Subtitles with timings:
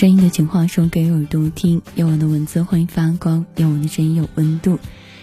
[0.00, 4.78] 声音的情话说给耳朵听，有我的文字会发光，有我的声音有温度。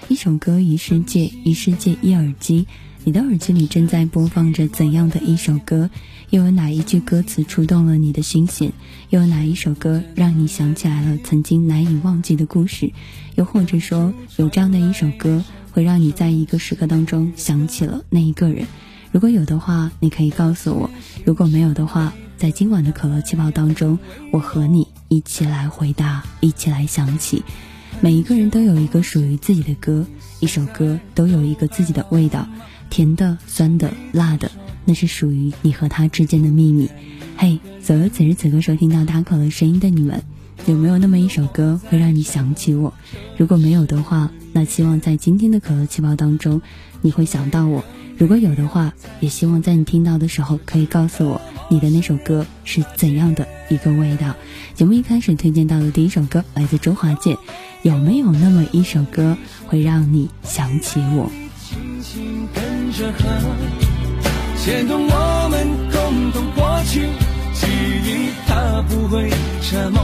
[0.07, 2.67] 一首歌一世界，一世界一耳机。
[3.03, 5.89] 你的耳机里正在播放着怎样的一首歌？
[6.29, 8.71] 又有哪一句歌词触动了你的心弦？
[9.09, 12.91] 又有哪一首歌让你想起来了曾经难以忘记的故事？
[13.33, 18.67] 又或者说，有这样的一首歌会让你在一个时刻当中想起了那一个人？
[19.11, 20.91] 如果有的话，你可以告诉我；
[21.25, 23.97] 如果没有的话，在今晚的可乐气泡当中，
[24.31, 27.43] 我和你一起来回答，一起来想起。
[27.99, 30.05] 每一个人都有一个属于自己的歌，
[30.39, 32.47] 一首歌都有一个自己的味道，
[32.91, 34.51] 甜的、酸的、辣的，
[34.85, 36.87] 那是属于你和他之间的秘密。
[37.37, 40.21] 嘿，所有此时此刻收听到大可乐声音的你们，
[40.67, 42.93] 有没有那么一首歌会让你想起我？
[43.35, 46.61] 如果没有的话，那希望在今天的可乐气泡当中，
[47.01, 47.83] 你会想到我。
[48.17, 51.39] 如果有的话，也希望在你听到的时候可以告诉我
[51.69, 54.35] 你的那首歌是怎样的一个味道。
[54.73, 57.37] 节目一开始推荐到的第一首歌来自周华健，
[57.83, 61.29] 有没有那么一首歌会让你想起我？
[64.57, 67.01] 牵动我们共同过去，
[67.53, 67.67] 记
[68.03, 69.29] 忆它不会
[69.61, 70.01] 沉默。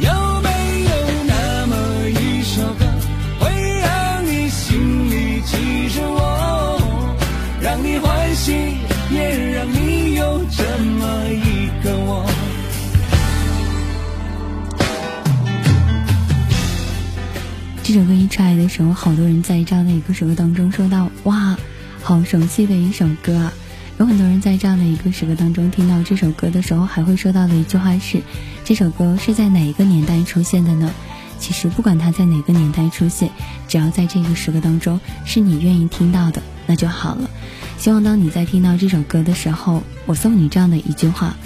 [0.00, 0.10] 有
[0.42, 0.50] 没
[0.82, 0.90] 有
[1.28, 1.76] 那么
[2.10, 2.84] 一首歌，
[3.38, 6.61] 会让你心里记着我？
[7.62, 8.52] 让你欢喜，
[9.12, 12.28] 也让你有这么一个我。
[17.84, 21.56] 这首歌一出来的时候，好多人在这样的一个时刻当中说到：“哇，
[22.02, 23.52] 好熟悉的一首歌啊！”
[24.00, 28.22] 有很多人在这样的一个时刻当中听到这首歌的时候，还会说到的一句话是
[28.64, 30.92] ：“这首歌是在哪一个年代出现的呢？”
[31.38, 33.30] 其实不管它在哪个年代出现，
[33.68, 37.28] 只要在这个时刻当中是你愿意听到的，那就好了。
[37.78, 41.36] 希望当你在听到这首歌的时候，我送你这样的一句话。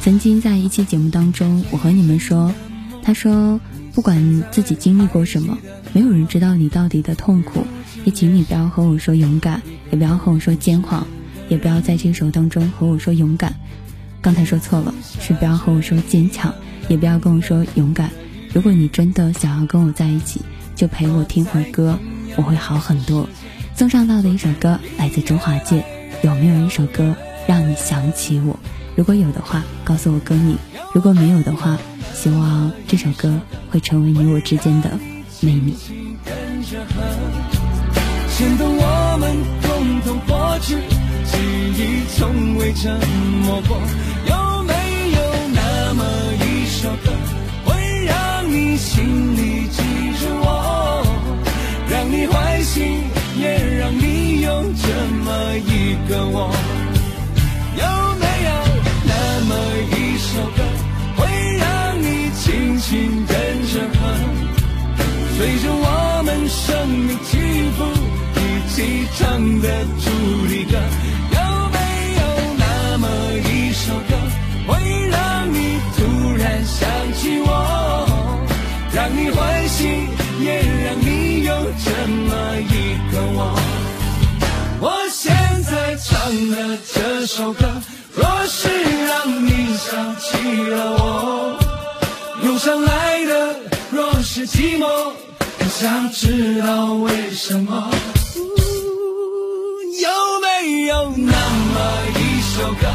[0.00, 2.54] 曾经在一期节目当中，我和你们说，
[3.02, 3.60] 他说，
[3.92, 5.58] 不管自己经历过什么，
[5.92, 7.66] 没有人知道你到底的痛苦，
[8.04, 9.60] 也请你不要和我说勇敢，
[9.90, 11.06] 也不要和我说坚强，
[11.48, 13.54] 也不要在这首当中和我说勇敢。
[14.22, 16.54] 刚才说错了，是不要和我说坚强，
[16.88, 18.10] 也不要跟我说勇敢。
[18.54, 20.40] 如果你真的想要跟我在一起，
[20.74, 21.98] 就陪我听会儿歌，
[22.36, 23.28] 我会好很多。
[23.80, 25.82] 送上到的一首歌来自周华健，
[26.20, 28.54] 有没有一首歌让你想起我？
[28.94, 30.54] 如果有的话，告诉我歌名；
[30.92, 31.78] 如果没有的话，
[32.12, 34.90] 希望这首歌会成为你我之间的
[35.40, 35.74] 秘密。
[38.36, 40.74] 牵动我们共同过去，
[41.24, 41.38] 记
[41.72, 42.92] 忆从未沉
[43.46, 43.78] 默过。
[44.26, 44.74] 有没
[45.12, 45.18] 有
[45.54, 46.04] 那么
[46.44, 47.12] 一首歌，
[56.10, 56.50] 的我，
[57.78, 57.84] 有
[58.18, 58.50] 没有
[59.06, 59.12] 那
[59.46, 59.50] 么
[59.94, 60.58] 一首歌，
[61.16, 61.20] 会
[61.56, 62.04] 让你
[62.34, 63.36] 轻轻跟
[63.68, 64.00] 着和，
[65.38, 67.38] 随着我们生命起
[67.76, 67.78] 伏，
[68.34, 68.42] 一
[68.74, 69.20] 起唱
[69.60, 70.10] 的主
[70.48, 70.76] 题歌？
[86.30, 87.66] 唱的这首歌，
[88.14, 91.58] 若是让你想起了我，
[92.44, 93.56] 涌上来的
[93.90, 94.86] 若是寂寞，
[95.58, 97.90] 很想知道为什么。
[100.00, 100.08] 有
[100.40, 101.80] 没有那么
[102.14, 102.86] 一首歌，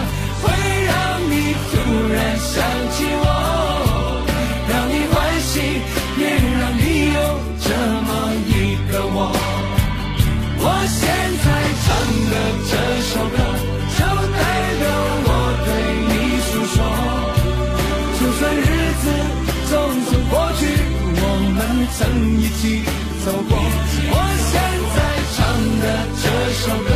[21.98, 22.02] 曾
[22.40, 22.84] 一起
[23.26, 23.52] 走过。
[23.58, 24.14] 我
[24.52, 24.54] 现
[24.96, 24.98] 在
[25.36, 25.38] 唱
[25.82, 25.84] 的
[26.22, 26.24] 这
[26.62, 26.90] 首歌，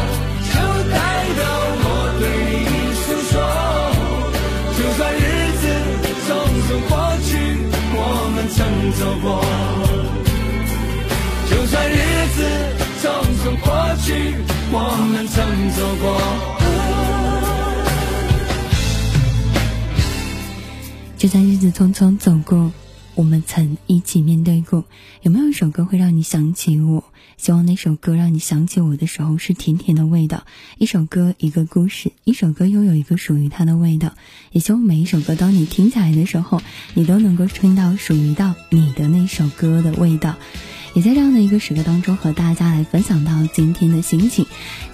[0.50, 0.54] 就
[0.90, 0.96] 代
[1.36, 1.40] 表
[1.82, 1.86] 我
[2.20, 2.24] 对
[2.70, 3.34] 你诉说。
[4.76, 5.18] 就算日
[5.62, 5.64] 子
[6.26, 6.30] 匆
[6.68, 6.92] 匆过
[7.24, 7.30] 去，
[7.96, 7.98] 我
[8.36, 8.58] 们曾
[9.00, 9.28] 走过。
[11.50, 11.94] 就算日
[12.36, 12.38] 子。
[13.00, 13.68] 匆匆过
[14.04, 14.08] 去，
[14.74, 14.76] 我
[15.10, 15.36] 们曾
[15.72, 16.06] 走过。
[21.18, 22.70] 就算日子匆匆走过，
[23.20, 24.86] 我们曾一起面对过。
[25.24, 27.04] 有没有一首歌会让你想起我？
[27.36, 30.46] 希望那首歌让你想起我的时候是甜甜的味道。
[30.78, 34.14] 一首歌，一个故事，一首歌拥有一个属于它的味道。
[34.54, 36.62] 也希望每一首歌，当你听起来的时候，
[36.94, 40.38] 你都能够听到属于到你的那首歌的味道。
[40.94, 44.46] 也在这样的一个时刻当中，和大家来分享到今天的心情。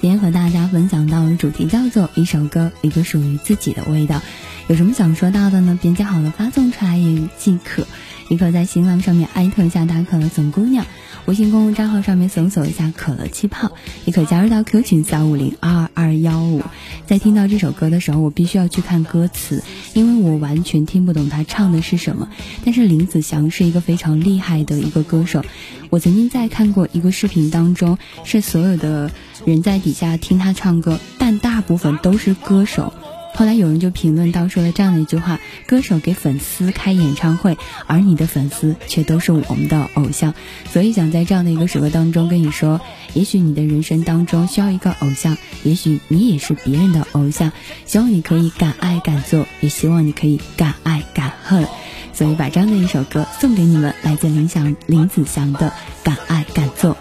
[0.02, 4.24] 今天和大家分享到的主题叫做一首歌，一个属于自己的味道。
[4.68, 5.78] 有什么想说到的呢？
[5.80, 7.86] 编辑好了发送出来也即可。
[8.28, 10.88] 你可在新浪上面艾特一下大可乐总姑娘，
[11.26, 13.72] 微信公众账号上面搜索一下可乐气泡，
[14.06, 16.64] 也可加入到 Q 群三五零二二幺五。
[17.06, 19.64] 在听到这首歌的时候，我必须要去看歌词，
[19.94, 22.30] 因为我完全听不懂他唱的是什么。
[22.66, 25.46] 但是林子祥是一个非常厉害的一个歌手，
[25.92, 29.12] 我曾经在看过一个视频当中，是所有的
[29.46, 32.92] 人在底下听他唱歌，但大部分都是歌手。
[33.36, 40.34] 后来有人就评论到说了这样的一句话：歌手给粉丝开演唱会，而你的粉丝却都是我们的偶像。
[40.72, 42.80] 所以想在这样的一个时刻当中跟你说，
[43.14, 47.52] 也许你的人生当中需要一个偶像，也许你也是别人的偶像。
[47.86, 51.68] 希望你可以敢爱敢做，也希望你可以敢爱敢恨。
[52.14, 55.68] 所以把这样的一首歌送给你们，来自林祥林子祥的
[56.04, 56.92] 《敢爱敢做》。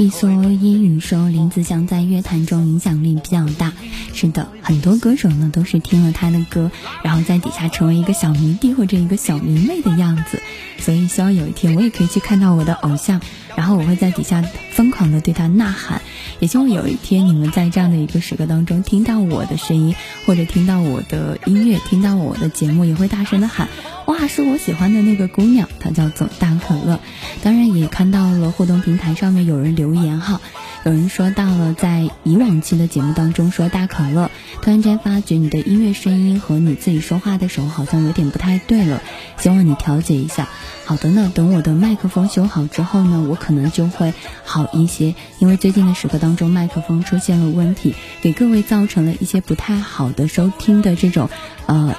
[0.00, 3.70] 一说英语说林子祥在乐坛中影响力比较大，
[4.14, 6.70] 是的，很多歌手呢都是听了他的歌，
[7.02, 10.40] 然后在底下成为一个小迷弟或者一个小迷妹的样子，
[10.78, 13.20] 所以希望有一天我也可以去看到我的偶像，
[13.56, 14.42] 然后我会在底下
[14.72, 16.00] 疯狂的对他呐喊，
[16.40, 19.94] 也希望有一天你们在这样的一个时刻当中听到我的声音，
[20.26, 23.68] 或者听到我的音乐，听到我的节目，也会大声的喊。
[24.06, 26.98] 哇，是我喜欢的那个姑娘，她叫做大可乐。
[27.42, 30.40] 当然也看到了互动平台上面有人留言哈，
[30.82, 34.30] 有人说到了在以往期的节目当中说大可乐，
[34.62, 39.02] 突然间发觉你的音乐声音和你自己说话的时候好像有点不太对了，
[39.36, 40.48] 希望你调节一下。
[40.86, 51.28] 好的呢，等我的麦克风修好之后呢，我可能就会好一些，因为最近的时刻当中麦克风出现了问题，给各位造成了一些不太好的收听的这种
[51.66, 51.94] 呃。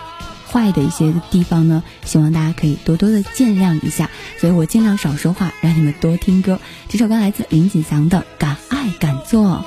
[0.52, 6.60] 坏的一些地方呢，希望大家可以多多的见谅一下，所以我尽量少说话，让你们多听歌。
[6.90, 9.66] 这首歌来自林子祥的《敢爱敢做》。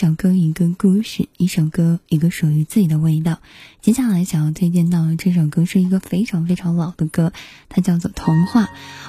[0.00, 3.38] 首歌，一个故事；一首歌，一个属于自己的味道。
[3.82, 7.32] 接下来想要推荐到的这首歌是一个非常非常老的歌，
[7.70, 8.64] 它叫做《童话》。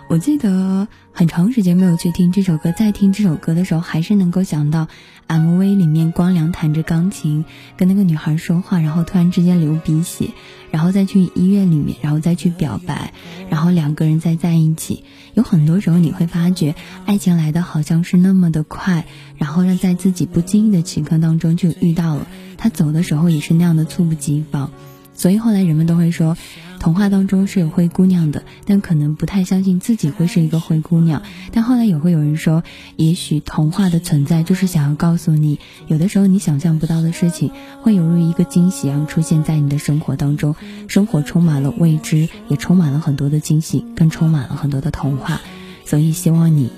[0.07, 4.87] 我记得很长时间没有去听这首歌，在听这首歌的时候，还是能够想到
[5.27, 7.43] MV 里面光良弹着钢琴
[7.75, 10.29] 跟那个女孩说话，然后突然之间流鼻血，
[10.71, 13.13] 然后再去医院里面，然后再去表白，
[13.49, 15.03] 然后两个人再在一起。
[15.33, 16.75] 有很多时候你会发觉，
[17.05, 22.27] 爱情来的好像是那么的快，然后让在自己不经意的时刻当中就遇到了，
[22.61, 24.69] 他走的时候也是那样的猝不及防。
[25.15, 26.37] 所以后来人们都会说，
[26.79, 31.23] 童话当中是有灰姑娘的，但可能不太相信自己会是一个灰姑娘。
[31.51, 32.63] 但后来也会有人说，
[32.97, 37.51] 也许童话的存在就是想要告诉你，有的时候你想象不到的事情，
[37.81, 40.55] 会犹如一个惊喜一样出现在你的生活当中。
[40.87, 45.41] 生活充满了未知，也充满了很多的惊喜，更充满了很多的童话。
[45.83, 46.69] 所以希望你，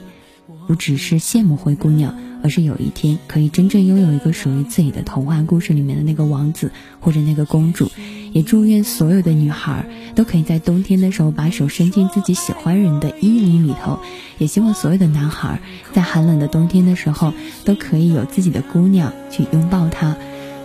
[0.66, 2.16] 不只是羡慕灰姑娘。
[2.44, 7.90] 而是有一天可以真正拥有一个属于自己的童话故事里面的那个王子或者那个公主，
[8.34, 13.98] 也祝愿所有的女孩都可以在冬天的时候把手伸进自己喜欢人的衣领里头，
[14.38, 15.62] 也希望所有的男孩
[15.94, 17.34] 在寒冷的冬天的时候
[17.64, 20.18] 都可以有自己的姑娘去拥抱她。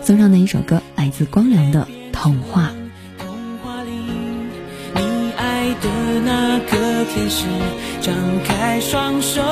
[0.02, 2.72] 送上的一首歌来自光良的《童话》。
[6.70, 7.46] 的那个天使
[8.00, 9.42] 张开双手，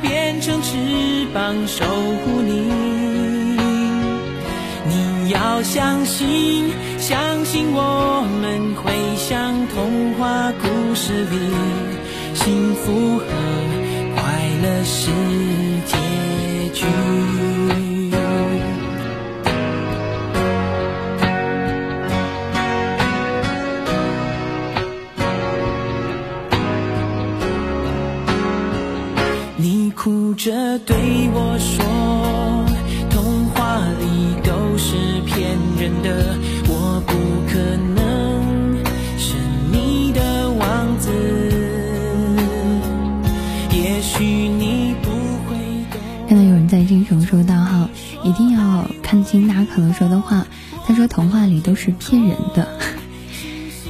[0.00, 2.52] 变成翅膀守护你。
[4.88, 11.36] 你要相信，相信我们会像童话故事里，
[12.34, 13.24] 幸福和
[14.16, 14.22] 快
[14.62, 15.10] 乐是
[15.86, 15.96] 结
[16.72, 16.86] 局。
[29.98, 30.96] 哭着对
[31.34, 31.84] 我说，
[33.10, 34.94] 童话里都是
[35.26, 36.36] 骗人的，
[36.68, 37.14] 我不
[37.50, 37.58] 可
[37.96, 38.78] 能
[39.18, 39.34] 是
[39.72, 41.10] 你的王子。
[43.72, 45.56] 也许你不会
[45.90, 46.00] 懂。
[46.28, 47.90] 看到有人在这首说到哈，
[48.22, 50.46] 一定要看清大可乐说的话。
[50.86, 52.68] 他说童话里都是骗人的。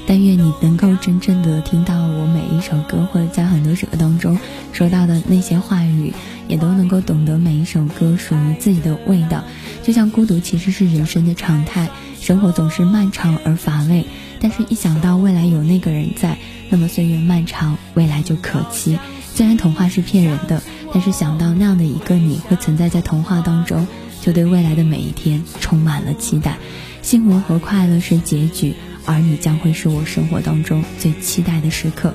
[0.09, 4.39] 但愿你能够真正的听到我每一首歌，或者在很多首歌当中
[4.73, 6.15] 说到的那些话语，
[6.49, 9.45] 也都能够懂得每一首歌属于自己的味道。
[9.83, 11.91] 就像孤独其实是人生的常态，
[12.23, 14.07] 生活总是漫长而乏味，
[14.41, 16.39] 但是一想到未来有那个人在，
[16.71, 18.99] 那么岁月漫长，未来就可期。
[19.35, 20.63] 虽然童话是骗人的，
[20.95, 23.87] 但是想到那样的一个你会存在在童话当中，
[24.23, 26.57] 就对未来的每一天充满了期待。
[27.03, 28.75] 幸福和快乐是结局。
[29.09, 32.13] 而你将会是我生活当中最期待的时刻，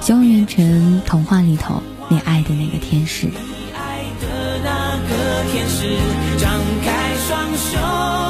[0.00, 3.26] 希望变成童话里头你爱的那个天使。
[3.26, 3.32] 你
[3.74, 5.98] 爱的那个天使，
[6.38, 8.29] 张开双手，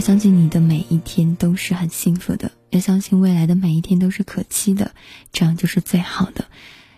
[0.00, 4.92] 相信你的每一天都是很幸福的，要相信未来的每一天都是可期的，
[5.32, 6.46] 这样就是最好的。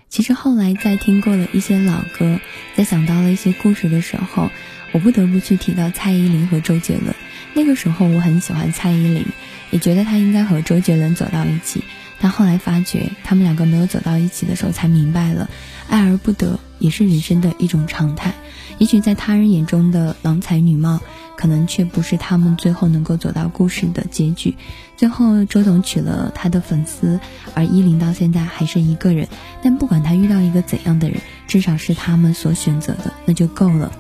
[0.09, 2.39] 其实后来在听过了一些老歌，
[2.77, 4.51] 在想到了一些故事的时候，
[4.93, 7.15] 我不得不去提到蔡依林和周杰伦。
[7.55, 9.27] 那个时候我很喜欢蔡依林，
[9.71, 11.83] 也觉得她应该和周杰伦走到一起。
[12.21, 15.51] 但后来发觉他们两个没有走到一起的时候，才明白了，
[15.89, 18.35] 爱而不得也是人生的一种常态。
[18.79, 21.01] 也许在他人眼中的郎才女貌。
[21.43, 24.55] 可能却不是他们最后能够走到故事的结局。
[24.97, 27.19] 最后，周董娶了他的粉丝，
[27.53, 29.27] 而依琳到现在还是一个人。
[29.61, 33.91] 但不管他遇到一个怎样的人，至少是他们所选择的，那就够了。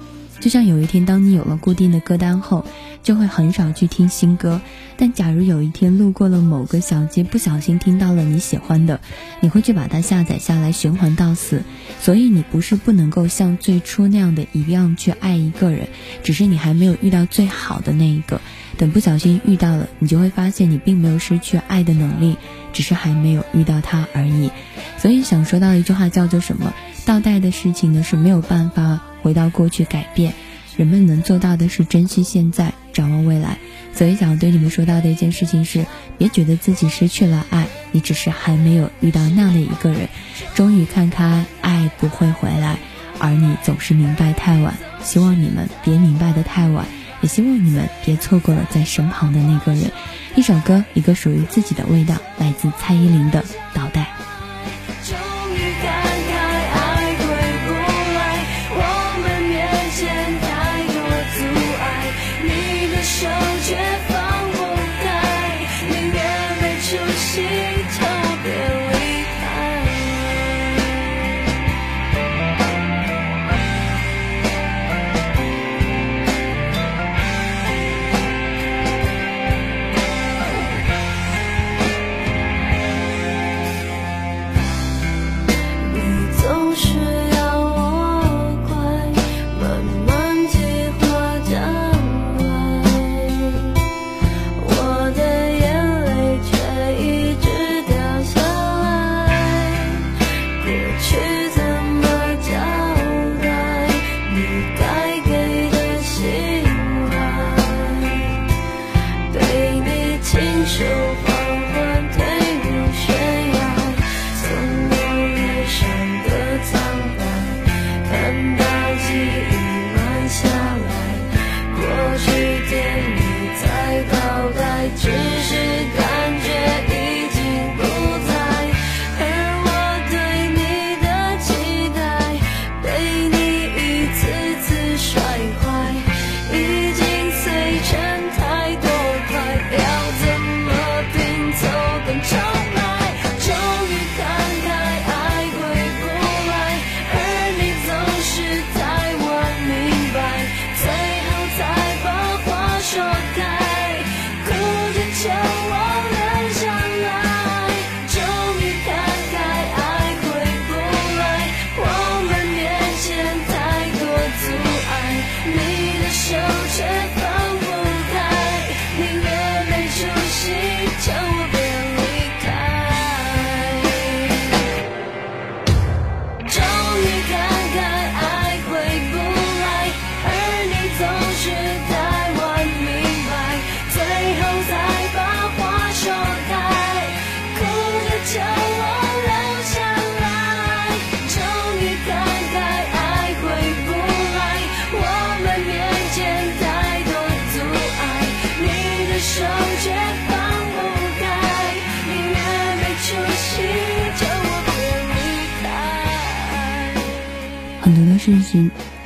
[0.43, 2.65] 就像有一天，当你有了固定的歌单后，
[3.05, 4.61] 就会很少去听新歌。
[4.97, 8.99] 但假如有一天路过了某个小街，不小心听到了你喜欢的，
[9.41, 11.63] 你会去把它下载下来，循环到死。
[12.01, 15.87] 所以你不是不能够像最初那样的一样去爱一个人，
[16.25, 18.41] 只是你还没有遇到最好的那一个。
[18.77, 22.37] 等不小心遇到了，你就会发现你并没有失去爱的能力，
[22.73, 24.51] 只是还没有遇到他而已。
[24.99, 26.75] 所以想说到一句话叫做什么？
[27.05, 30.35] 倒带的事情呢是没有办法回到过去改变，
[30.77, 33.59] 人们能做到的是珍惜现在，展望未来。
[33.95, 35.87] 所以想对你们说到的一件事情是，
[36.19, 40.09] 别觉得自己失去了爱，你只是还没有遇到那样的一个人。
[40.55, 42.79] 终于看开，爱不会回来，
[43.19, 44.75] 而你总是明白太晚。
[45.03, 46.87] 希望你们别明白的太晚，
[47.21, 49.91] 也希望你们别错过了在身旁的那个人。
[50.35, 53.43] 一首歌，一个属于自己的味道，来自蔡依林的《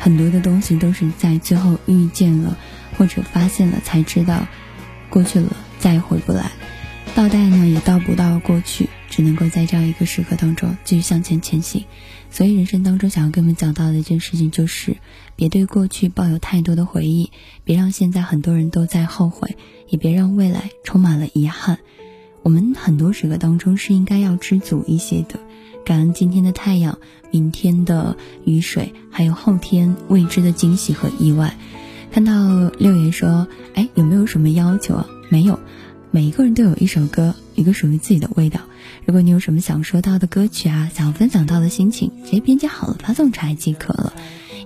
[0.07, 2.57] 很多的东西都是在最后遇见了
[2.97, 4.47] 或者发现了才知道，
[5.11, 6.53] 过去了再也回不来，
[7.17, 11.87] 倒带呢也倒不到过去，只能够在这样一个时刻当中继续向前前行。
[12.31, 14.97] 所以人生当中想要跟我们讲到的一件事情就是，
[15.35, 17.33] 别对过去抱有太多的回忆，
[17.65, 19.57] 别让现在很多人都在后悔，
[19.89, 21.81] 也别让未来充满了遗憾。
[22.45, 25.41] 我们很多时刻当中是应该要知足一些的。
[25.87, 26.99] 感恩今天的太阳，
[27.31, 31.57] 明天的雨水，还有后天未知的惊喜和意外。
[32.11, 35.61] 看到六爷说：“哎，有没有什么要求啊？”没有，
[36.11, 38.63] 每一个人都有一首歌，一个属于自己的味道。
[39.05, 44.13] 如果你有什么想说到的歌曲啊，想要分享到的心情，直接编辑好了发送出来即可了。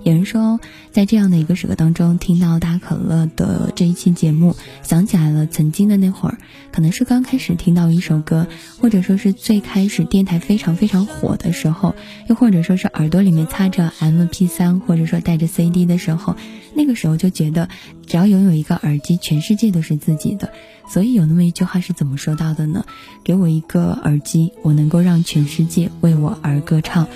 [0.03, 0.59] 有人说，
[0.93, 6.39] 在这样的一个时刻当中，听到大可乐的这一期节目，想起来了曾经的那会儿，
[6.73, 8.47] 可能是刚开始听到一首歌，
[8.81, 11.95] 或者说是最开始电台非常非常火的时候，
[12.29, 16.35] 又或者说是耳朵里面插着 M P 三，或者说带着 C D 的时候，
[16.75, 17.69] 那个时候就觉得，
[18.07, 20.51] 只要拥有一个耳机，全世界都是自己的。
[20.89, 22.87] 所以有那么一句话是怎么说到的呢？
[23.23, 27.07] 给我一个耳机，我能够让全世界为我而歌唱。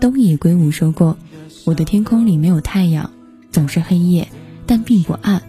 [0.00, 1.18] 东野圭吾说过。
[1.64, 3.12] 我的天空里没有太阳，
[3.52, 4.28] 总是黑夜，
[4.66, 5.42] 但并不暗，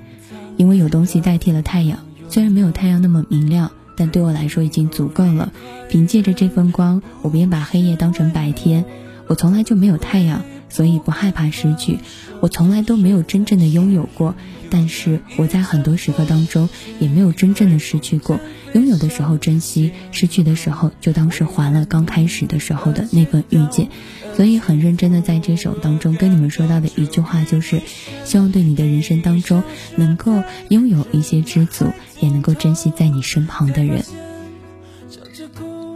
[0.58, 2.00] 因为有东西代替了太阳。
[2.30, 5.52] 虽然没有太阳那么明亮，但对我来说已经足够了。
[5.90, 8.86] 凭借着这份光，我便把黑夜当成白天。
[9.28, 11.98] 我从来就没有太阳，所以不害怕失去。
[12.42, 14.36] 我从来都没有真正的拥有过，
[14.70, 18.40] 但是我在很多时刻当中也没有真正的失去过。
[18.74, 23.90] 拥有的时候珍惜，失去的时候就当是还了刚开始的时候的那份遇见。
[24.36, 27.82] 所以很认真的在这首当中跟你们说到的一句话就是：
[28.26, 29.64] 希望对你的人生当中
[29.96, 31.86] 能够拥有一些知足，
[32.20, 34.04] 也能够珍惜在你身旁的人。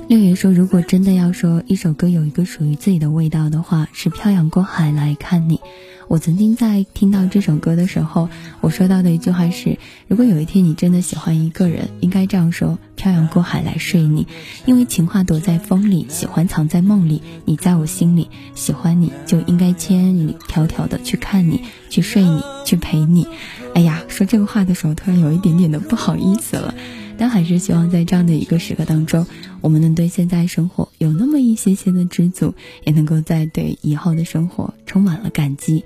[0.07, 5.59] 六爷说：“如果真的要说一首歌有一个属于自己的味道的话，是漂洋过海来看你。”
[6.07, 8.29] 我曾经在听到这首歌的时候，
[8.61, 14.25] 我说到的一句话是：如果有一天你真的喜欢一个人，应该这样说：漂洋过海来睡你，
[14.65, 17.21] 因为情话躲在风里，喜欢藏在梦里。
[17.43, 23.27] 你在我心里，喜欢你就应该千里迢迢的去看你，去睡你，去陪你。
[23.75, 26.73] 哎呀，说这个话的时候，突然有一点点的不好意思了。
[27.17, 29.25] 但还是希望在这样的一个时刻当中，
[29.61, 32.53] 我们能对现在生活有那么一些些的知足，
[32.83, 35.83] 也能够在对以后的生活充满了感激。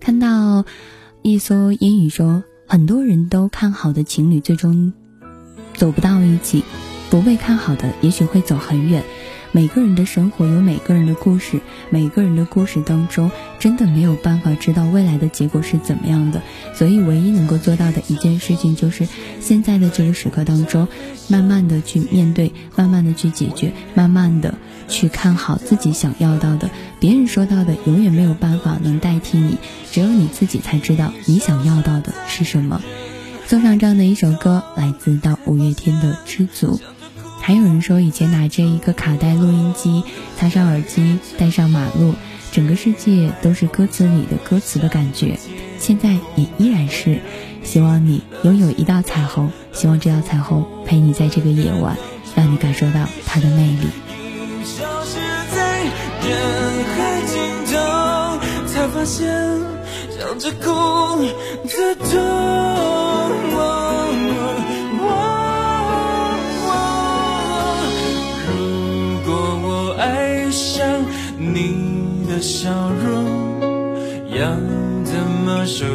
[0.00, 0.64] 看到
[1.22, 4.92] 一艘英语说，很多人都看好的情侣最终
[5.74, 6.64] 走不到一起，
[7.10, 9.04] 不被看好的也许会走很远。
[9.54, 11.60] 每个人的生活有每个人的故事，
[11.90, 16.40] 每个人的故事当中，真的没有办法知道未来的结果是怎么样的。
[16.74, 19.06] 所以，唯一能够做到的一件事情，就是
[19.40, 20.88] 现在的这个时刻当中，
[21.28, 24.54] 慢慢的去面对，慢慢的去解决，慢慢的
[24.88, 26.70] 去看好自己想要到的。
[26.98, 29.58] 别人说到的，永远没有办法能代替你，
[29.90, 32.80] 只有你自己才知道你想要到的是什么。
[33.46, 36.76] 送上这样的一首歌，来自到五月天的《知足》。
[37.42, 40.04] 还有人说，以前拿着一个卡带录音机，
[40.38, 42.14] 插上耳机，带上马路，
[42.52, 45.36] 整个世界都是歌词里的歌词的感觉。
[45.76, 47.20] 现在也依然是，
[47.64, 51.96] 希望你拥有一道彩虹，希望这道彩虹陪你在这个夜晚，
[52.36, 53.88] 让你感受到它的魅力。
[54.64, 55.18] 消失
[55.52, 55.82] 在
[56.22, 57.40] 人海尽
[57.74, 59.28] 头，才发现
[60.16, 61.20] 笑着哭
[61.66, 63.91] 的痛。
[72.42, 72.68] 笑
[73.04, 73.60] 容
[74.36, 74.50] 要
[75.04, 75.86] 怎么收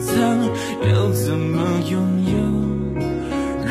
[0.00, 0.18] 藏？
[0.90, 2.34] 要怎么拥有？
[3.64, 3.70] 如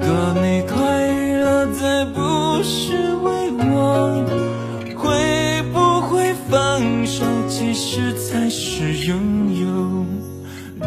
[0.00, 1.06] 果你快
[1.38, 4.24] 乐，再不是为我，
[4.96, 7.24] 会不会放手？
[7.48, 9.16] 其实才是拥
[9.60, 10.04] 有。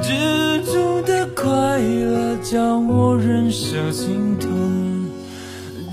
[0.01, 4.49] 知足的快乐，叫我忍受心痛。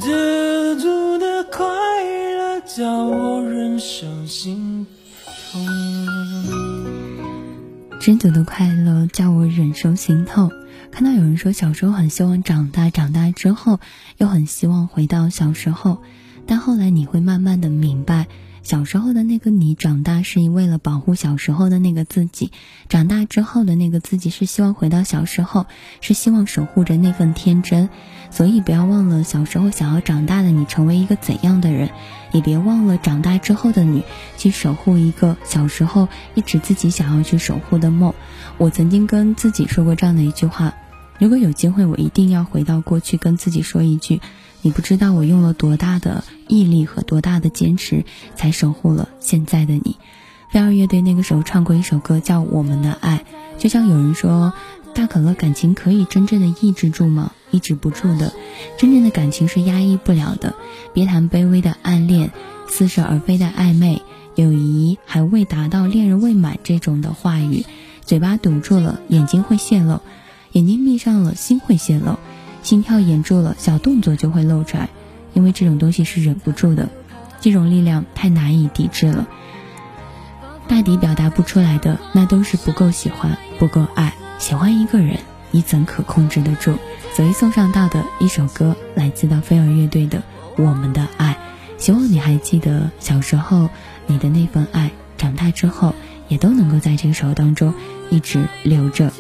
[0.00, 4.61] 知足的快乐，叫我忍受心。
[8.18, 10.50] 知足的快乐叫我忍受心痛。
[10.90, 13.80] 看到有人说小时候很希望长大，长大之后
[14.18, 16.02] 又很希望回到小时候，
[16.46, 18.26] 但后来你会慢慢的明白。
[18.62, 22.50] 小时候的那个你，长大是为了保护小时候的那个自己；
[22.88, 25.66] 长大之后的那个自己，是希望回到小时候，
[26.00, 27.88] 是希望守护着那份天真。
[28.30, 31.90] 所以不要忘了小时候想要长大的你成为一个怎样的人，
[32.32, 34.04] 也别忘了长大之后的你
[34.38, 38.14] 去守护一个小时候一直自己想要去守护的梦。
[38.58, 40.72] 我曾经跟自己说过这样的一句话：
[41.18, 44.20] 如果有机会，我一定要回到过去，跟自己说一句。
[44.62, 48.04] 你不知道我用了多大的毅力和多大的坚持，
[48.36, 49.96] 才守护了现在的你。
[50.50, 53.24] 飞儿乐队那个时候唱过一首歌，叫《我们的爱》。
[53.60, 54.52] 就像有人说，
[54.94, 57.32] 大可乐感情可以真正的抑制住吗？
[57.50, 58.32] 抑制不住的。
[58.78, 60.54] 真正的感情是压抑不了的。
[60.92, 62.30] 别谈卑微的暗恋，
[62.68, 64.02] 似是而非的暧昧，
[64.36, 67.64] 友谊还未达到恋人未满这种的话语。
[68.04, 70.00] 嘴巴堵住了，眼睛会泄露；
[70.52, 72.18] 眼睛闭上了，心会泄露。
[72.62, 74.88] 心跳严重了，小动作就会露出来，
[75.34, 76.88] 因为这种东西是忍不住的，
[77.40, 79.26] 这种力量太难以抵制了。
[80.68, 84.14] 大抵表达不出来的，那都是不够喜欢，不够爱。
[84.38, 85.18] 喜欢一个人，
[85.50, 86.76] 你怎可控制得住？
[87.14, 90.18] 所以送上到的一首歌，来自到飞儿乐队的
[90.56, 91.36] 《我们的爱》，
[91.82, 93.68] 希望你还记得小时候
[94.06, 95.94] 你的那份爱，长大之后
[96.28, 97.74] 也都能够在这个时候当中
[98.08, 99.12] 一直留着。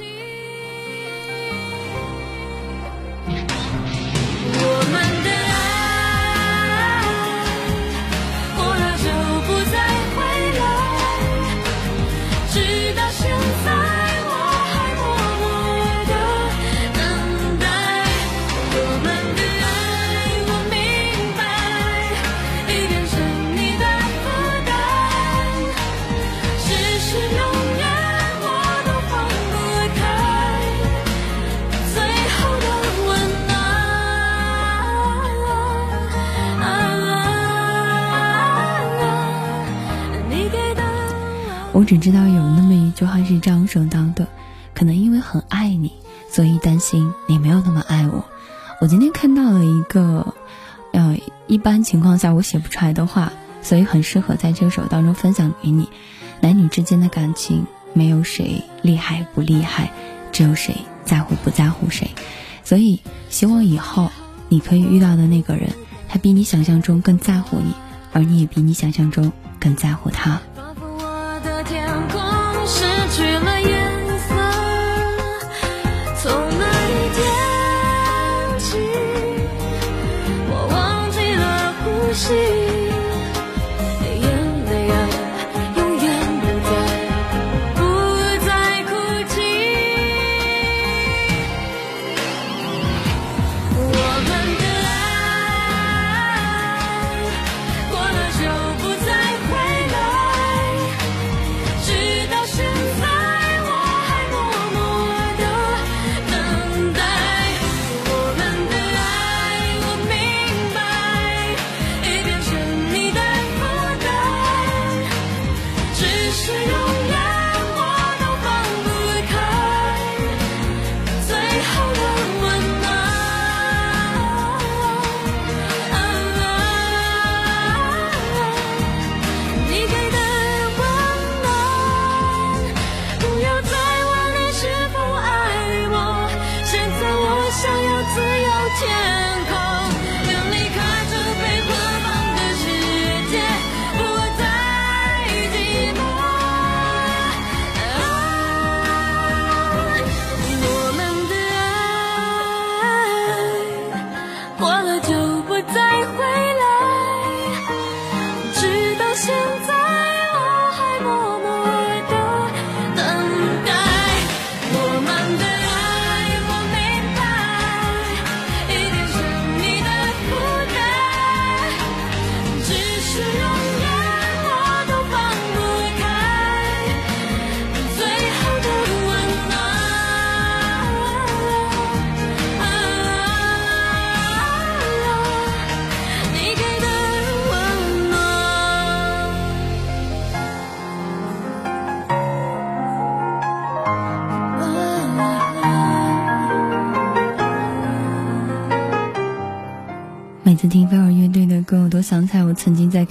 [41.82, 44.28] 我只知道有那么一句话是这样说到的：
[44.72, 45.92] 可能因为很爱你，
[46.30, 48.24] 所以担心你没有那么爱我。
[48.80, 50.32] 我今天看到了一个，
[50.92, 51.18] 呃，
[51.48, 55.88] 一般情况下我写不出来的话，所以很适合在这首当中分享给你。
[56.40, 59.90] 男女之间的感情，没有谁厉害不厉害，
[60.30, 62.12] 只有谁在乎不在乎谁。
[62.62, 64.12] 所以，希望以后
[64.48, 65.72] 你可以遇到的那个人，
[66.08, 67.74] 他比你想象中更在乎你，
[68.12, 70.40] 而你也比你想象中更在乎他。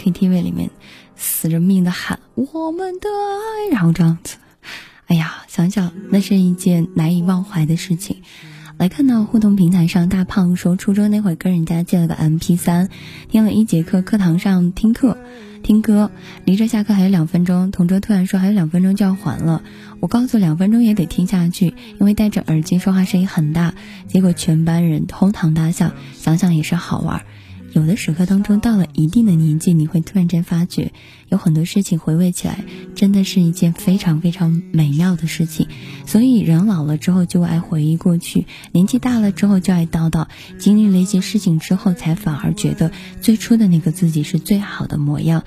[0.01, 0.71] KTV 里面
[1.15, 4.37] 死着命的喊我们的爱，然后这样子，
[5.05, 8.23] 哎呀，想想那是一件难以忘怀的事情。
[8.77, 12.89] 来看到互动平台上，大胖说初中那会跟人家借了个 MP3，
[13.29, 15.19] 听了一节课，课堂上听课
[15.61, 16.09] 听歌，
[16.45, 19.61] 离着下课还有两分钟，同桌突然说还有两分钟就要还了，
[19.99, 23.75] 我告诉两分钟也得听下去，因为戴着耳机说话声音很大，
[24.07, 27.23] 结果全班人哄堂大笑，想想也是好玩。
[27.73, 30.91] 有的时刻当中，到了一定的年纪，你会突然间发觉，
[31.29, 32.63] 有很多事情回味起来，
[32.95, 35.67] 真的是一件非常非常美妙的事情。
[36.05, 45.43] 所以人老了之后就爱回忆过去，年纪大了之后就爱叨叨，经历了一些事情之后，才反而觉得最初的那个自己是最好的模样。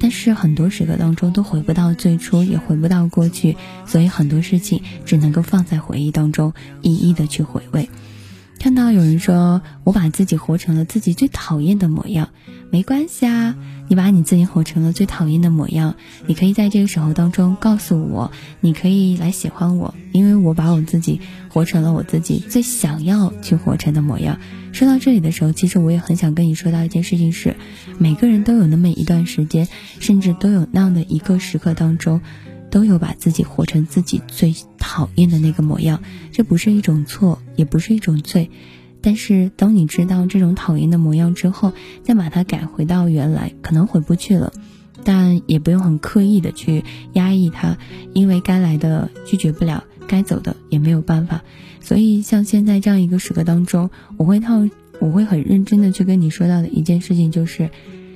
[0.00, 7.88] 但是很多时刻当中都回不到最初，也回不到过去，所以很多事情只能够放在回忆当中，一一的去回味。
[8.58, 12.30] 看到有人说我把自己活成了自己最讨厌的模样，
[12.70, 13.54] 没关系啊，
[13.86, 15.94] 你把你自己活成了最讨厌的模样，
[16.26, 24.38] 你可以在这个时候当中告诉我，你可以来喜欢我，因为我把我自己活成了我自己最想要去活成的模样。
[24.72, 27.54] 说到这里的时候，其实我也很想跟你说到一件事情是，
[27.98, 29.68] 每个人都有那么一段时间，
[30.00, 32.20] 甚至都有那样的一个时刻当中。
[32.70, 36.02] 都有把自己活成自己最讨厌的那个模样，
[36.32, 38.50] 这不是一种错，也不是一种罪。
[39.00, 44.52] 但是当你知道这种讨厌的模样之后，再把它改回到原来，可能回不去了，
[45.04, 47.78] 但也不用很刻意的去压抑它，
[48.12, 51.42] 因为该来的拒绝不了，该走的也没有办法。
[51.80, 57.70] 所以像现在这样一个时刻当中，我会套，我会很认真的去跟你说到的一件事情就是，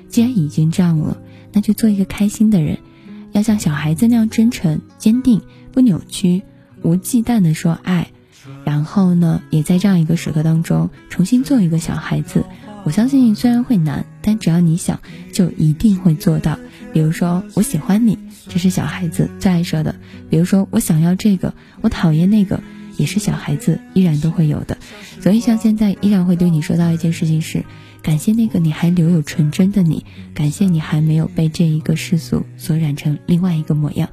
[0.08, 1.16] 既然已经这样了，
[1.52, 2.78] 那就做一个开心的人。
[3.32, 5.40] 要像小孩子那样真诚、坚定、
[5.72, 6.42] 不扭曲、
[6.82, 8.10] 无忌惮的说爱，
[8.64, 12.44] 然后呢，也在这样一个时刻当中重新做一个小孩子。
[12.84, 15.00] 我相信虽然会难，但只要你想，
[15.32, 16.58] 就一定会做到。
[16.92, 18.18] 比如说，我喜欢你，
[18.48, 19.94] 这是小孩子最爱说的；
[20.28, 22.62] 比如说，我想要这个，我讨厌那个，
[22.96, 24.76] 也是小孩子依然都会有的。
[25.20, 27.64] 所以，像现在依然会对你说到一件事情是。
[28.02, 34.08] 感谢那个你还留有纯真的你，感谢你还没有被这一个世俗所染成另外一个模样。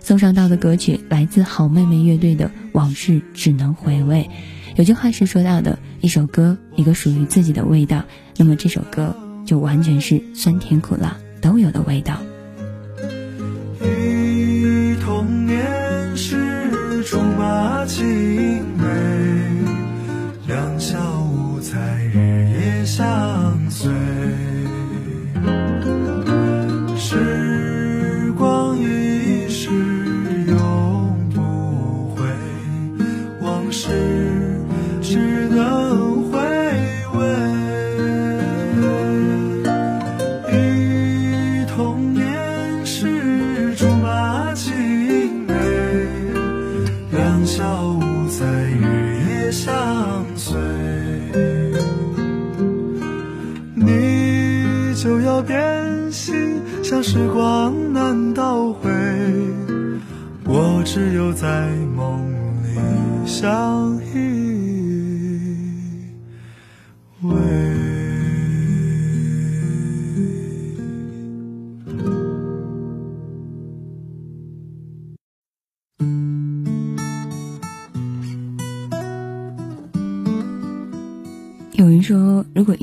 [0.00, 4.28] 送上到的歌曲来自好妹妹乐队的《往事只能回味》。
[4.76, 8.04] 有句话是说到的：一首歌，一个属于自己的味道。
[8.36, 12.20] 那么这首歌就完全是酸甜苦辣都有的味道。
[13.80, 16.36] 忆童年时
[17.04, 18.27] 竹马青
[55.08, 58.90] 就要变心，像时光难倒回，
[60.44, 61.66] 我只有在
[61.96, 62.20] 梦
[62.62, 62.76] 里
[63.24, 64.18] 相依
[67.24, 67.77] 偎。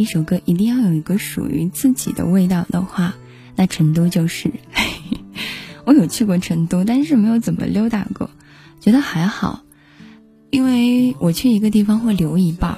[0.05, 3.15] 一首歌一定要有一个属于自己的味道的话，
[3.55, 4.51] 那成都就是。
[5.83, 8.29] 我有去过成都，但是没有怎么溜达过，
[8.79, 9.63] 觉得还好，
[10.51, 12.77] 因为我去一个地方会留一半，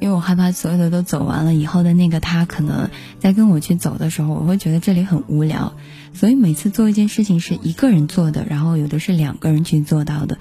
[0.00, 5.72] 因为我害怕所有的都走完了以后的那个他可能在跟我去走的时候，我会觉得这里很无聊，
[6.14, 10.36] 所以每次做一件事情是一个人做的，然后有的是两个人去做到的。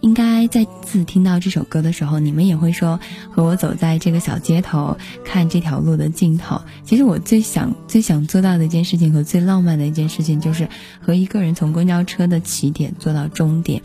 [0.00, 2.98] 应该在自听到这首歌的时候，你们也会说
[3.30, 6.62] 和我走在这个小街头，看这条路的尽头。
[6.84, 10.68] 其实我最想、最想做到的一件事情和最浪漫的一件事情，就是
[11.00, 13.82] 和一个人从公交车的起点坐到终点。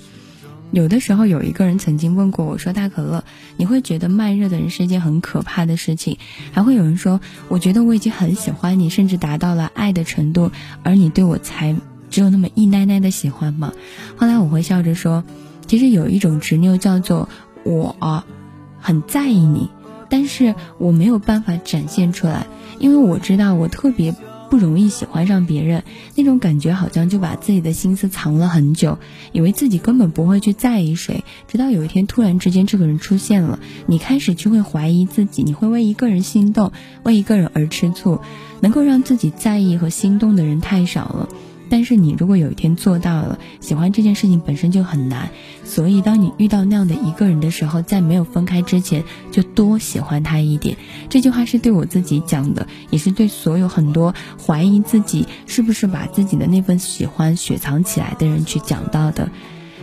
[0.72, 3.24] 有的时候，有一个人曾经问过我说：“大可乐，
[3.58, 6.18] 你会觉得慢热的人是一件很可怕的事情？”
[6.52, 10.52] 还会有人说：“我觉得我已经很喜欢你，甚至达到了爱的程度，
[10.82, 11.76] 而你对我才
[12.10, 13.74] 只有那么一奶奶的喜欢吗？”
[14.18, 15.24] 后来我会笑着说。
[15.68, 17.30] 其实有一种执拗叫做
[17.64, 17.96] 我
[18.80, 19.70] 很在意你，
[20.10, 22.48] 但是我没有办法展现出来，
[22.80, 24.14] 因为我知道我特别
[24.48, 25.84] 不容易喜欢上别人，
[26.16, 29.00] 那种感觉好像就把自己的心思藏了很久，
[29.32, 38.22] 以为自己根本不会去在意谁，直到有一天突然之间这个人出现了，你开始就会怀疑自己，你会为一个人心动，为一个人而吃醋，
[38.62, 41.30] 能够让自己在意和心动的人太少了。
[41.70, 45.30] 但是你如果有一天做到了，喜欢这件事情本身就很难，
[45.64, 50.78] 所以当你遇到那样的一个人的时候，在没有分开之前，就多喜欢他一点。
[51.10, 54.14] 这句话是对我自己讲的，也是对所有很多
[54.46, 59.30] 怀疑自己是不是把自己的那份喜欢雪藏起来的人去讲到的。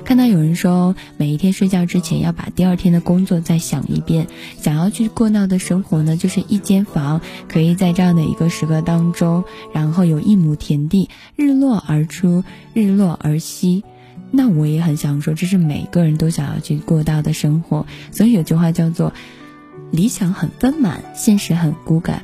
[0.04, 4.26] 看到有人说，每一天睡觉之前要把第二天的工作再想一遍。
[4.60, 13.84] 想要去过那的生活呢，就是一间房，可以在这样的一个时刻当中，然后有一亩田地，日落而出，日落而息。
[14.32, 17.86] 那我也很想说，这是每个人都想要去过到的生活。
[18.10, 19.12] 所以有句话叫做，
[19.92, 22.22] 理想很丰满，现实很骨感。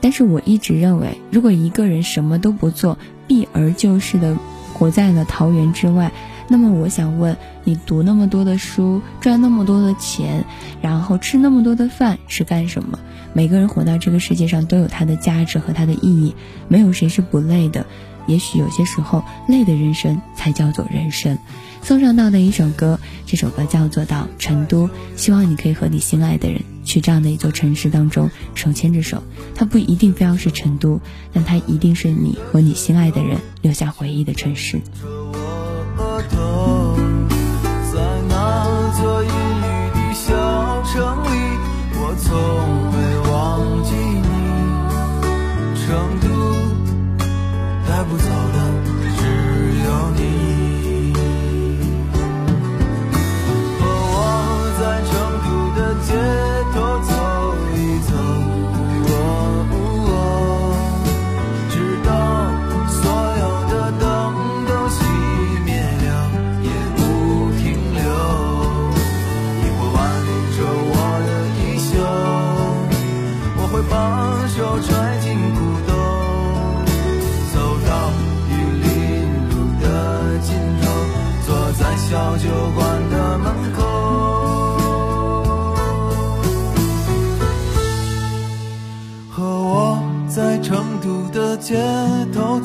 [0.00, 4.36] 但是我一直认为，如果一个人什么都不做，避而就是的
[4.72, 6.10] 活在了桃源之外。
[6.48, 10.44] 那么我想问你，读那么多的书，赚那么多的钱，
[10.82, 12.98] 然后吃那么多的饭是干什么？
[13.32, 16.34] 每个人活到这个世界上都有它的价值和它的意义，
[16.68, 17.86] 没有谁是不累的。
[18.26, 21.38] 也许有些时候，累的人生才叫做人生。
[21.82, 29.22] 送上到的一首歌，这首歌叫做《到成都》，希望你可以和你心爱的人去这样的一座城市当中手牵着手。
[29.54, 30.98] 它不一定非要是成都，
[31.34, 34.80] 但它一定是你和你心爱的人留下回忆的城市。
[36.28, 36.83] 在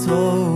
[0.10, 0.49] 都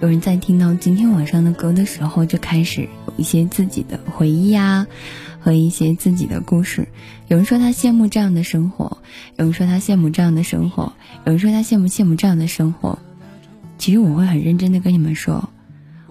[0.00, 4.86] 有人在听到今天晚上的歌的时候，就开始有一些自己的回忆啊，
[5.40, 6.86] 和一些自己的故事。
[7.26, 8.98] 有人说他羡慕这样的生活，
[9.36, 10.92] 有人说他羡慕这样的生活，
[11.24, 12.96] 有人说他羡慕羡慕这样的生活。
[13.76, 15.48] 其实我会很认真的跟你们说，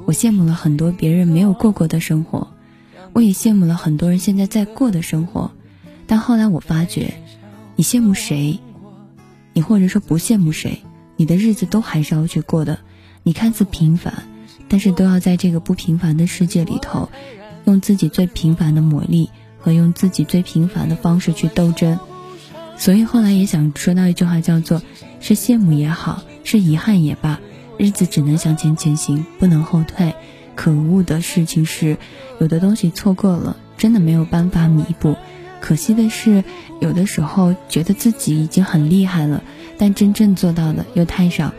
[0.05, 2.45] 我羡慕了很多别人没有过过的生活，
[3.13, 5.49] 我也羡慕了很多人现在在过的生活。
[6.05, 7.13] 但后来我发觉，
[7.77, 8.59] 你羡慕谁，
[9.53, 10.77] 你或者说不羡慕谁。
[11.19, 12.77] 你的日子都还是要去过的，
[13.27, 14.23] 你看似平凡，
[14.69, 17.09] 但是都要在这个不平凡的世界里头，
[17.65, 21.99] 用自己最平凡的魔力和用自己最平凡的方式去斗争。
[22.77, 24.81] 所以后来也想说到一句话，叫做
[25.19, 27.41] 是羡慕也好，是遗憾也罢，
[27.77, 30.15] 日子只能向前前行，不能后退。
[30.55, 31.97] 可恶的事情是，
[32.39, 35.17] 有的东西错过了，真的没有办法弥补。
[35.59, 36.45] 可惜的是，
[36.79, 39.43] 有的时候觉得自己已经很厉害了。
[39.77, 41.53] 但真正做到的又太少，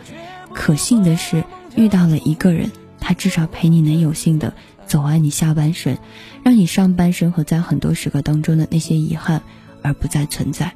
[0.55, 1.45] 可幸的是
[1.79, 4.53] 遇到了一个人，他至少陪你能有幸的
[4.89, 5.97] 走完你下半生，
[6.43, 9.43] 让你上半生和在很多时刻当中的那些遗憾
[9.81, 10.73] 而不再存在。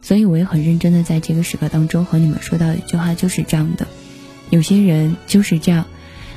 [0.00, 3.88] 所以我也很认真的在这个时刻当中和你们说到一句话，就是这样的：
[4.48, 5.86] 有些人就是这样，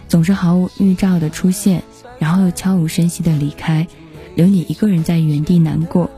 [0.07, 1.83] 总是毫无预兆的出现，
[2.17, 3.85] 然后又悄无声息的离开，
[4.33, 6.09] 留你一个人在原地难过。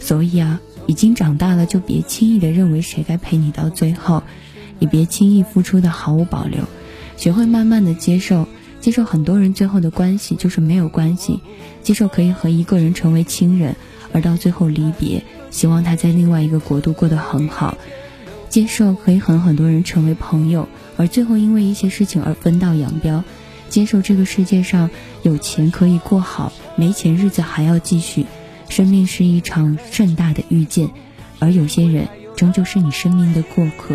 [0.00, 0.60] 所以啊。
[0.88, 4.22] 已经长大了，就别轻易的认为谁该陪你到最后，
[4.78, 6.62] 也别轻易付出的毫无保留，
[7.16, 8.46] 学会慢慢的接受，
[8.80, 11.40] 接受很多人最后的关系就是没有关系，
[11.82, 13.74] 接受可以和一个人成为亲人，
[14.12, 17.76] 而到最后离别，希望他在另外一个国度过得很好，
[18.48, 23.24] 接受可以和很多人成为朋友，而最后因为一些事情而分道扬镳，
[23.68, 24.90] 接受这个世界上
[25.22, 28.26] 有钱可以过好，没钱日子还要继续。
[28.68, 30.90] 生命是一场盛大的遇见，
[31.38, 33.94] 而有些人终究是你生命的过客，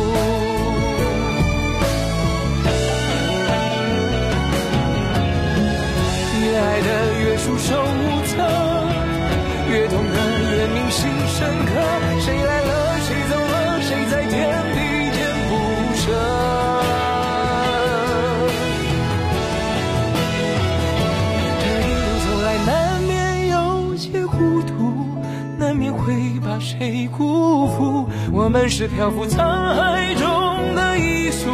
[28.51, 31.49] 们是漂浮沧海中的一粟，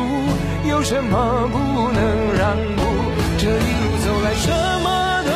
[0.67, 2.81] 有什么不能让步？
[3.37, 4.49] 这一路走来，什
[4.81, 5.31] 么都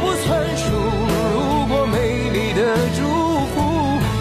[0.00, 0.72] 不算数。
[0.72, 2.60] 路过美丽的
[2.96, 3.04] 祝
[3.52, 3.60] 福，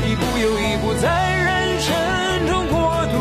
[0.06, 1.96] 一步又一步在人生
[2.50, 2.76] 中过
[3.08, 3.16] 渡，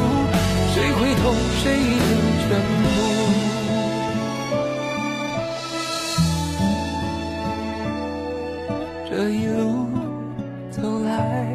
[0.75, 2.11] 谁会懂谁的
[2.43, 2.85] 全部？
[9.09, 9.87] 这一路
[10.73, 11.47] 走来，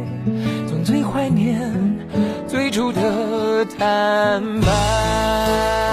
[0.66, 1.75] 总最怀念。
[2.76, 5.85] 出的坦白。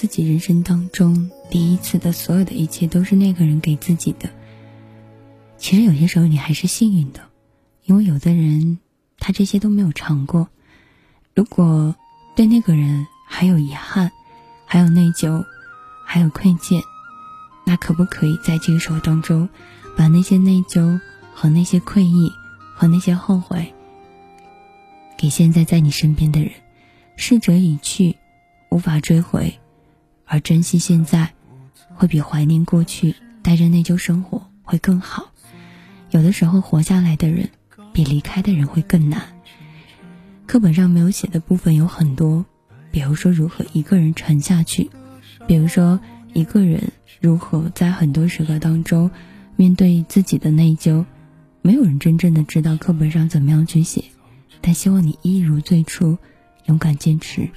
[0.00, 4.30] 自己人生当中第一次的所有的一切都是那个人给自己的。
[5.58, 7.20] 其实有些时候你还是幸运的，
[7.84, 8.78] 因为有的人
[9.18, 10.48] 他这些都没有尝过。
[11.34, 11.94] 如果
[12.34, 14.10] 对那个人还有遗憾，
[14.64, 15.44] 还有内疚。
[16.06, 16.82] 还有愧疚，
[17.64, 19.48] 那可不可以在这个时候当中，
[19.96, 20.98] 把那些内疚
[21.32, 22.32] 和那些愧意
[22.74, 23.72] 和那些后悔，
[25.16, 26.50] 给现在在你身边的人，
[27.16, 28.16] 逝者已去，
[28.70, 29.59] 无法追回，
[30.30, 31.34] 而珍惜现在，
[31.96, 35.32] 会比怀念过去，带着内疚生活会更好。
[36.12, 37.50] 有的时候，活下来的人，
[37.92, 39.20] 比离开的人会更难。
[40.46, 42.46] 课本上没有写的部分有很多，
[42.92, 44.88] 比如说如何一个人沉下去，
[45.48, 45.98] 比如说
[46.32, 49.10] 一个人如何在很多时刻当中
[49.56, 51.04] 面对自己的内疚，
[51.60, 54.04] 没有人真正的知道课本上怎么样去写，
[54.60, 56.16] 但希望你一如最初，
[56.66, 57.50] 勇敢坚持。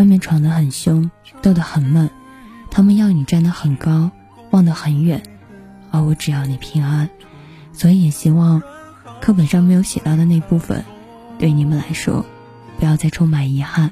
[0.00, 1.10] 外面闯得很凶，
[1.42, 2.08] 斗得很闷，
[2.70, 4.10] 他们要你站得很高，
[4.50, 5.22] 望得很远，
[5.90, 7.10] 而我只要你平安。
[7.74, 8.62] 所以也希望
[9.20, 10.86] 课本上没有写到的那部分。
[11.38, 12.24] 对你们来说，
[12.78, 13.90] 不要再充满遗憾。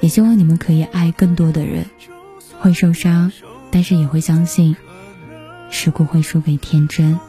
[0.00, 1.84] 也希望你们可以爱更多的人，
[2.60, 3.30] 会受伤，
[3.70, 4.76] 但是也会相信，
[5.68, 7.20] 世故会输给天真。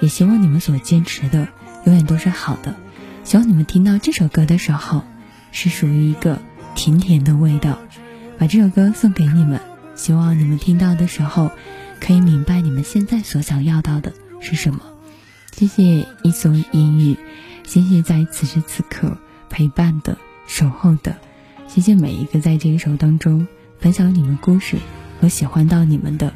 [0.00, 1.46] 也希望你们所坚持的
[1.84, 2.74] 永远都是好的。
[3.22, 5.04] 希望你们听到这首歌的时候，
[5.52, 6.40] 是属于一个
[6.74, 7.78] 甜甜的味道。
[8.38, 9.60] 把这首歌送给你们，
[9.94, 11.50] 希望你们听到的时候，
[12.00, 14.80] 可以明白你们现在所想要到的是什么。
[15.52, 17.16] 谢谢一所英语。
[17.66, 19.16] 谢谢在此时此刻
[19.48, 21.16] 陪伴的、守候的，
[21.66, 23.48] 谢谢每一个在这一首当中
[23.78, 24.76] 分享你们故事
[25.18, 26.34] 和喜欢到你们的，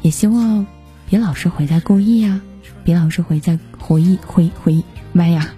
[0.00, 0.66] 也希望
[1.10, 2.40] 别老是活在故意呀，
[2.84, 5.50] 别老是活在回忆回回忆妈呀，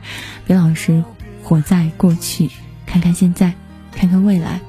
[0.47, 1.05] 别老是
[1.45, 2.51] 活在过去，
[2.85, 3.55] 看看现在，
[3.99, 4.61] 看看未来，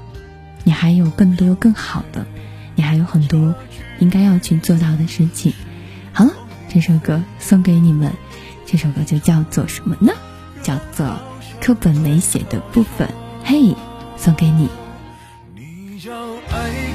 [0.63, 2.25] 你还有更多更好的，
[2.73, 3.53] 你还有很多
[3.99, 5.53] 应该要去做到的事情。
[6.11, 6.33] 好了，
[6.67, 8.11] 这首歌送给你们。
[8.65, 10.11] 这首歌就叫做什么呢？
[10.63, 11.15] 叫做
[11.61, 13.07] 课本没写的部分。
[13.43, 13.75] 嘿，
[14.17, 14.67] 送给你。
[15.55, 16.11] 你要
[16.49, 16.88] 爱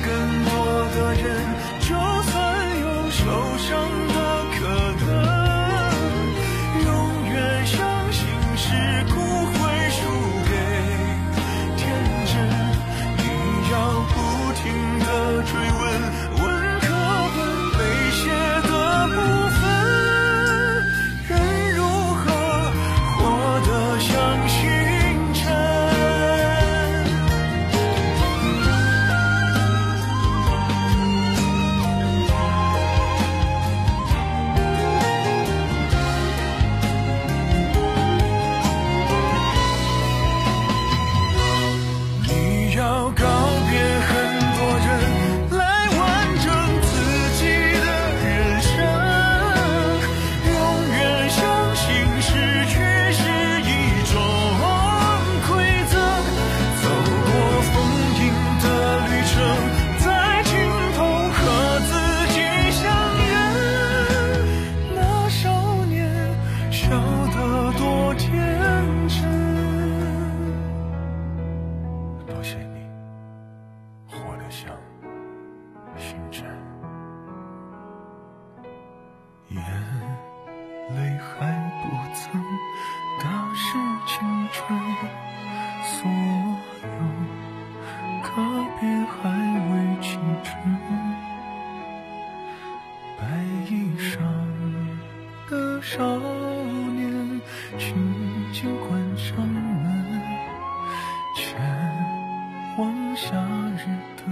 [103.16, 103.30] 夏
[103.76, 103.86] 日
[104.16, 104.24] 的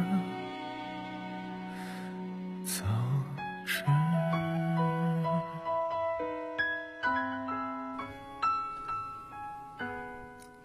[2.64, 2.82] 早
[3.64, 3.86] 晨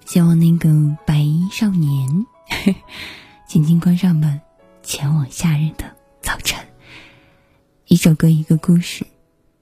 [0.06, 2.26] 希望那个白衣少年，
[3.48, 4.42] 轻轻关上门，
[4.82, 6.60] 前往夏日的早晨。
[7.86, 9.06] 一首歌，一个故事，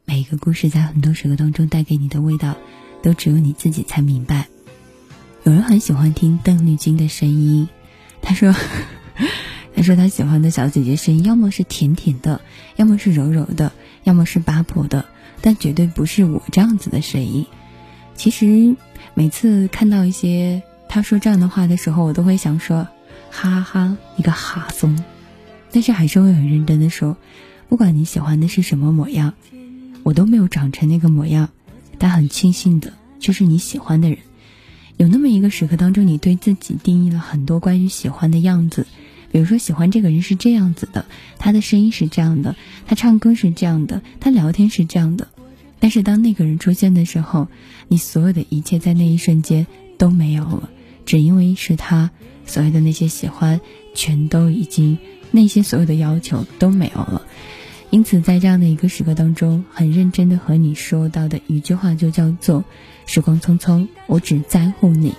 [0.06, 2.56] 每一个故事在很多时刻当中带给你的味道，
[3.02, 4.48] 都只有你自己才明白。
[5.44, 7.68] 有人很喜欢听邓丽君的声音，
[8.26, 8.54] 他说，
[9.74, 12.42] 他说他喜欢的小姐姐声音，要么是甜甜的，
[12.76, 13.72] 要么是柔柔的，
[14.04, 15.06] 要么是八婆的，
[15.40, 17.46] 但绝对不是我这样子的声音。
[18.16, 18.76] 其实。
[19.18, 22.86] 每次看到一些他说这样的话的时候，我都会想说，
[23.32, 25.02] 哈哈，一个哈怂。
[25.72, 27.16] 但是还是会很认真的说，
[27.70, 29.34] 不管你喜欢的是什么模样，
[30.04, 31.48] 我都没有长成那个模样。
[31.98, 34.18] 但很庆幸的就是你喜欢的人，
[34.98, 38.88] 有那么一个时刻当中你对自己定义了很多关于喜欢的样子。
[39.32, 41.06] 比如说喜欢这个人是这样子的
[41.38, 42.56] 他的声音是这样的
[42.88, 45.28] 他唱歌是这样的他聊天是这样的。
[45.80, 47.50] 但是当那个人出现的时候
[47.90, 49.68] 你所有的一切在那一瞬间
[49.98, 50.70] 都没有了。
[51.06, 52.10] 只因为是他
[52.46, 53.60] 所有的那些喜欢
[53.94, 54.98] 全都已经
[55.32, 57.22] 那些所有的要求都没有了。
[57.90, 62.64] 因此在这样的一个时刻当中很认真的和你说到的一句话就叫做
[63.06, 65.14] 时光匆匆我只在乎你。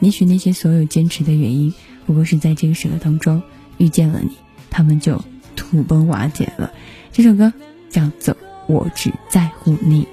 [0.00, 1.72] 也许那些所有坚持的原因
[2.06, 3.40] 不过是在这个时刻当中
[3.78, 4.32] 遇见了你
[4.68, 5.22] 他们就
[5.54, 6.72] 土崩瓦解了。
[7.12, 7.52] 这首歌
[7.90, 8.36] 叫做
[8.66, 10.08] 我只在乎你。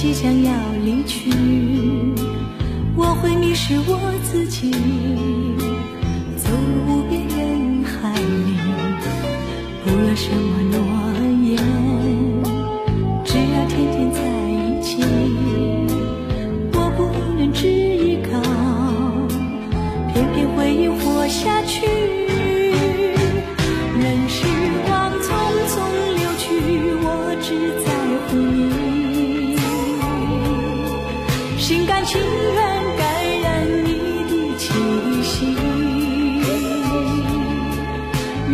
[0.00, 0.52] 即将要
[0.84, 1.28] 离去
[2.96, 5.27] 我会迷失我自己。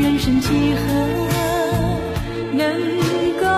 [0.05, 1.29] 人生几何
[2.53, 2.63] 能
[3.41, 3.54] 够